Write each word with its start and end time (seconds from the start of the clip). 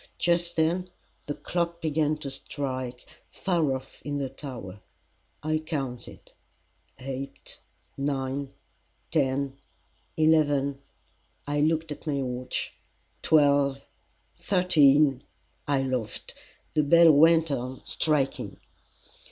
Just 0.17 0.55
then 0.55 0.87
the 1.27 1.35
clock 1.35 1.79
began 1.79 2.17
to 2.17 2.31
strike 2.31 3.05
far 3.27 3.75
off 3.75 4.01
in 4.03 4.17
the 4.17 4.29
tower. 4.29 4.81
I 5.43 5.59
counted 5.59 6.33
eight 6.97 7.59
nine 7.97 8.51
ten 9.11 9.59
eleven 10.17 10.81
I 11.45 11.61
looked 11.61 11.91
at 11.91 12.07
my 12.07 12.19
watch 12.23 12.73
twelve 13.21 13.85
thirteen 14.39 15.21
I 15.67 15.83
laughed. 15.83 16.33
The 16.73 16.81
bell 16.81 17.11
went 17.11 17.51
on 17.51 17.85
striking. 17.85 18.57